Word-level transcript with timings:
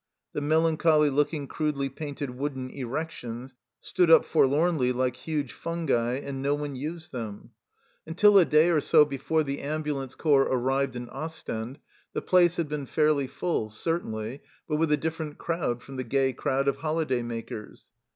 The 0.33 0.41
melancholy 0.41 1.11
looking 1.11 1.45
crudely 1.45 1.87
painted 1.87 2.31
wooden 2.31 2.71
erections 2.71 3.53
stood 3.81 4.09
up 4.09 4.25
forlornly 4.25 4.91
like 4.91 5.15
huge 5.15 5.53
fungi, 5.53 6.15
and 6.15 6.41
no 6.41 6.55
one 6.55 6.75
used 6.75 7.11
them. 7.11 7.51
THE 8.07 8.13
START 8.13 8.33
9 8.33 8.39
Until 8.39 8.39
a 8.39 8.45
day 8.45 8.69
or 8.71 8.81
so 8.81 9.05
before 9.05 9.43
the 9.43 9.61
ambulance 9.61 10.15
corps 10.15 10.47
arrived 10.49 10.95
in 10.95 11.07
Ostend 11.11 11.77
the 12.13 12.21
place 12.23 12.55
had 12.55 12.67
been 12.67 12.87
fairly 12.87 13.27
full, 13.27 13.69
certainly, 13.69 14.41
but 14.67 14.77
with 14.77 14.91
a 14.91 14.97
different 14.97 15.37
crowd 15.37 15.83
from 15.83 15.97
the 15.97 16.03
gay 16.03 16.33
crowd 16.33 16.67
of 16.67 16.77
holiday 16.77 17.21
makers. 17.21 17.91